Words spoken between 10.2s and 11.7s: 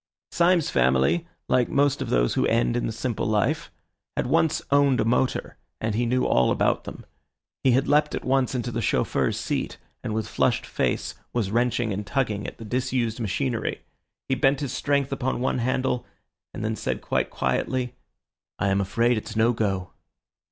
flushed face was